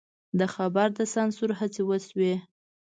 [0.39, 2.33] د خبر د سانسور هڅې وشوې.